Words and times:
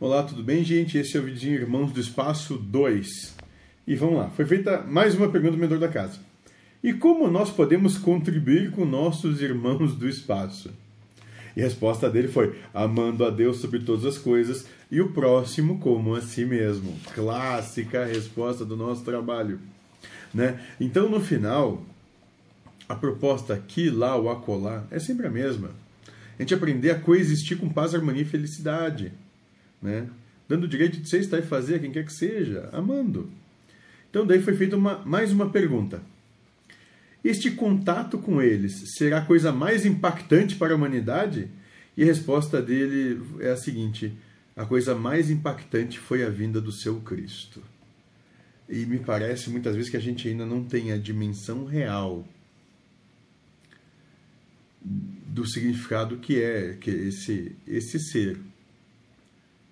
Olá, 0.00 0.22
tudo 0.22 0.44
bem, 0.44 0.62
gente? 0.62 0.96
Esse 0.96 1.16
é 1.16 1.20
o 1.20 1.24
vídeo 1.24 1.52
Irmãos 1.52 1.90
do 1.90 1.98
Espaço 1.98 2.56
2. 2.56 3.34
E 3.84 3.96
vamos 3.96 4.16
lá, 4.16 4.30
foi 4.30 4.46
feita 4.46 4.80
mais 4.82 5.16
uma 5.16 5.28
pergunta 5.28 5.56
do 5.56 5.58
mentor 5.58 5.80
da 5.80 5.88
casa. 5.88 6.20
E 6.80 6.92
como 6.92 7.28
nós 7.28 7.50
podemos 7.50 7.98
contribuir 7.98 8.70
com 8.70 8.84
nossos 8.84 9.42
irmãos 9.42 9.96
do 9.96 10.08
espaço? 10.08 10.70
E 11.56 11.60
a 11.60 11.64
resposta 11.64 12.08
dele 12.08 12.28
foi: 12.28 12.60
amando 12.72 13.24
a 13.24 13.30
Deus 13.30 13.56
sobre 13.56 13.80
todas 13.80 14.04
as 14.04 14.16
coisas 14.16 14.68
e 14.88 15.00
o 15.00 15.10
próximo 15.10 15.80
como 15.80 16.14
a 16.14 16.20
si 16.20 16.44
mesmo. 16.44 16.96
Clássica 17.12 18.04
resposta 18.04 18.64
do 18.64 18.76
nosso 18.76 19.02
trabalho. 19.02 19.58
Né? 20.32 20.60
Então, 20.78 21.08
no 21.08 21.20
final, 21.20 21.82
a 22.88 22.94
proposta 22.94 23.52
aqui, 23.52 23.90
lá 23.90 24.14
ou 24.14 24.30
acolá 24.30 24.84
é 24.92 25.00
sempre 25.00 25.26
a 25.26 25.30
mesma. 25.30 25.72
A 26.38 26.42
gente 26.42 26.54
aprender 26.54 26.92
a 26.92 27.00
coexistir 27.00 27.58
com 27.58 27.68
paz, 27.68 27.96
harmonia 27.96 28.22
e 28.22 28.24
felicidade 28.24 29.12
né? 29.80 30.08
dando 30.48 30.64
o 30.64 30.68
direito 30.68 30.98
de 30.98 31.08
você 31.08 31.18
estar 31.18 31.38
e 31.38 31.42
fazer 31.42 31.80
quem 31.80 31.92
quer 31.92 32.04
que 32.04 32.12
seja, 32.12 32.70
amando. 32.72 33.30
Então 34.08 34.26
daí 34.26 34.40
foi 34.40 34.56
feita 34.56 34.76
uma, 34.76 35.04
mais 35.04 35.30
uma 35.30 35.50
pergunta. 35.50 36.02
Este 37.22 37.50
contato 37.50 38.16
com 38.16 38.40
eles 38.40 38.94
será 38.96 39.18
a 39.18 39.24
coisa 39.24 39.52
mais 39.52 39.84
impactante 39.84 40.56
para 40.56 40.72
a 40.72 40.76
humanidade? 40.76 41.50
E 41.96 42.02
a 42.02 42.06
resposta 42.06 42.62
dele 42.62 43.20
é 43.40 43.50
a 43.50 43.56
seguinte: 43.56 44.16
a 44.56 44.64
coisa 44.64 44.94
mais 44.94 45.30
impactante 45.30 45.98
foi 45.98 46.24
a 46.24 46.30
vinda 46.30 46.60
do 46.60 46.72
seu 46.72 47.00
Cristo. 47.00 47.62
E 48.68 48.86
me 48.86 48.98
parece 48.98 49.50
muitas 49.50 49.74
vezes 49.74 49.90
que 49.90 49.96
a 49.96 50.00
gente 50.00 50.28
ainda 50.28 50.46
não 50.46 50.64
tem 50.64 50.92
a 50.92 50.98
dimensão 50.98 51.64
real 51.64 52.26
do 54.80 55.46
significado 55.46 56.18
que 56.18 56.40
é 56.40 56.76
que 56.80 56.90
esse 56.90 57.56
esse 57.66 57.98
ser 57.98 58.38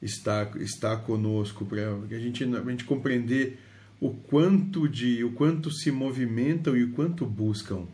está, 0.00 0.50
está 0.56 0.96
conosco, 0.96 1.64
para 1.64 1.94
a 2.10 2.18
gente, 2.18 2.44
a 2.44 2.70
gente 2.70 2.84
compreender 2.84 3.58
o 4.00 4.10
quanto 4.10 4.88
de 4.88 5.24
o 5.24 5.32
quanto 5.32 5.70
se 5.70 5.90
movimentam 5.90 6.76
e 6.76 6.84
o 6.84 6.92
quanto 6.92 7.26
buscam 7.26 7.86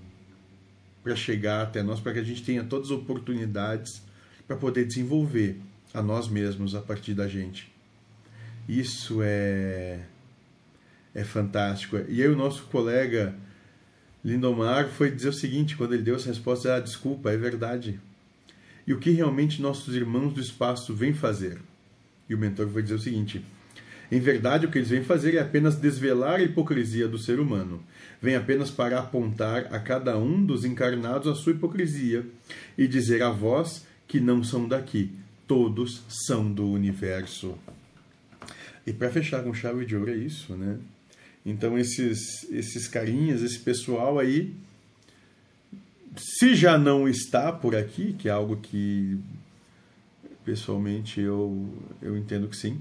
para 1.02 1.16
chegar 1.16 1.62
até 1.62 1.82
nós, 1.82 2.00
para 2.00 2.14
que 2.14 2.18
a 2.18 2.24
gente 2.24 2.42
tenha 2.42 2.64
todas 2.64 2.90
as 2.90 2.96
oportunidades 2.96 4.02
para 4.46 4.56
poder 4.56 4.84
desenvolver 4.84 5.60
a 5.92 6.02
nós 6.02 6.28
mesmos 6.28 6.74
a 6.74 6.80
partir 6.80 7.14
da 7.14 7.28
gente. 7.28 7.72
Isso 8.68 9.20
é 9.22 10.00
é 11.14 11.22
fantástico. 11.22 11.96
E 12.08 12.22
aí 12.22 12.28
o 12.28 12.36
nosso 12.36 12.64
colega 12.64 13.34
Lindomar 14.24 14.88
foi 14.88 15.10
dizer 15.10 15.28
o 15.28 15.32
seguinte, 15.32 15.76
quando 15.76 15.94
ele 15.94 16.02
deu 16.02 16.16
essa 16.16 16.28
resposta, 16.28 16.74
ah, 16.74 16.80
desculpa, 16.80 17.30
é 17.30 17.36
verdade. 17.36 18.00
E 18.86 18.92
o 18.92 18.98
que 18.98 19.10
realmente 19.10 19.62
nossos 19.62 19.94
irmãos 19.94 20.32
do 20.32 20.40
espaço 20.40 20.92
vêm 20.92 21.14
fazer? 21.14 21.60
E 22.28 22.34
o 22.34 22.38
mentor 22.38 22.66
vai 22.66 22.82
dizer 22.82 22.94
o 22.94 23.00
seguinte: 23.00 23.44
em 24.10 24.20
verdade, 24.20 24.66
o 24.66 24.70
que 24.70 24.78
eles 24.78 24.90
vêm 24.90 25.02
fazer 25.02 25.34
é 25.34 25.40
apenas 25.40 25.76
desvelar 25.76 26.36
a 26.36 26.42
hipocrisia 26.42 27.08
do 27.08 27.18
ser 27.18 27.40
humano. 27.40 27.82
Vem 28.20 28.36
apenas 28.36 28.70
para 28.70 28.98
apontar 28.98 29.74
a 29.74 29.78
cada 29.78 30.16
um 30.18 30.44
dos 30.44 30.64
encarnados 30.64 31.26
a 31.26 31.34
sua 31.34 31.52
hipocrisia 31.52 32.24
e 32.76 32.86
dizer 32.86 33.22
a 33.22 33.30
vós 33.30 33.86
que 34.06 34.20
não 34.20 34.44
são 34.44 34.68
daqui, 34.68 35.10
todos 35.46 36.02
são 36.26 36.52
do 36.52 36.70
universo. 36.70 37.58
E 38.86 38.92
para 38.92 39.10
fechar 39.10 39.42
com 39.42 39.54
chave 39.54 39.86
de 39.86 39.96
ouro 39.96 40.10
é 40.10 40.16
isso, 40.16 40.54
né? 40.54 40.78
Então 41.44 41.78
esses 41.78 42.48
esses 42.50 42.86
carinhas, 42.86 43.42
esse 43.42 43.58
pessoal 43.58 44.18
aí, 44.18 44.54
se 46.16 46.54
já 46.54 46.78
não 46.78 47.08
está 47.08 47.50
por 47.50 47.74
aqui, 47.74 48.12
que 48.12 48.28
é 48.28 48.32
algo 48.32 48.56
que 48.58 49.18
pessoalmente 50.44 51.20
eu, 51.20 51.68
eu 52.02 52.16
entendo 52.16 52.48
que 52.48 52.56
sim. 52.56 52.80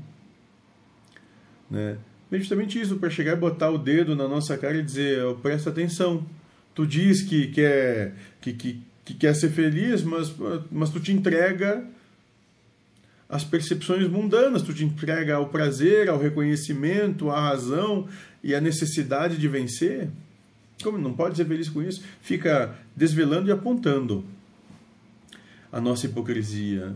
Né? 1.69 1.97
Justamente 2.31 2.80
isso, 2.80 2.97
para 2.97 3.09
chegar 3.09 3.33
e 3.33 3.39
botar 3.39 3.69
o 3.69 3.78
dedo 3.78 4.16
na 4.16 4.28
nossa 4.28 4.58
cara 4.58 4.78
e 4.78 4.83
dizer, 4.83 5.23
oh, 5.23 5.36
presta 5.36 5.69
atenção, 5.69 6.25
tu 6.74 6.85
diz 6.85 7.22
que 7.22 7.47
quer, 7.47 8.16
que, 8.41 8.53
que, 8.53 8.81
que 9.06 9.13
quer 9.13 9.35
ser 9.35 9.50
feliz, 9.50 10.01
mas, 10.03 10.34
mas 10.72 10.90
tu 10.90 11.00
te 11.00 11.12
entrega 11.12 11.85
às 13.29 13.44
percepções 13.44 14.07
mundanas, 14.07 14.62
tu 14.62 14.74
te 14.74 14.84
entrega 14.84 15.35
ao 15.35 15.50
prazer, 15.50 16.09
ao 16.09 16.19
reconhecimento, 16.19 17.30
à 17.30 17.40
razão 17.40 18.07
e 18.44 18.53
à 18.53 18.62
necessidade 18.62 19.38
de 19.38 19.47
vencer. 19.47 20.09
Como 20.84 20.97
não 20.97 21.13
pode 21.13 21.38
ser 21.38 21.45
feliz 21.45 21.69
com 21.69 21.81
isso? 21.81 22.03
Fica 22.22 22.75
desvelando 22.95 23.50
e 23.50 23.51
apontando 23.51 24.25
a 25.72 25.80
nossa 25.80 26.06
hipocrisia, 26.06 26.94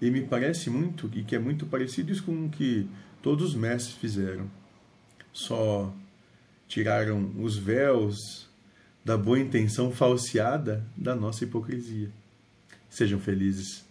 e 0.00 0.10
me 0.10 0.22
parece 0.22 0.70
muito, 0.70 1.10
e 1.14 1.22
que 1.22 1.36
é 1.36 1.38
muito 1.38 1.66
parecido 1.66 2.10
isso 2.10 2.24
com 2.24 2.46
o 2.46 2.48
que 2.48 2.88
todos 3.22 3.50
os 3.50 3.54
mestres 3.54 3.96
fizeram. 3.96 4.50
Só 5.32 5.94
tiraram 6.66 7.32
os 7.38 7.56
véus 7.56 8.48
da 9.04 9.16
boa 9.16 9.38
intenção 9.38 9.90
falseada 9.90 10.86
da 10.96 11.14
nossa 11.14 11.44
hipocrisia. 11.44 12.10
Sejam 12.88 13.20
felizes. 13.20 13.84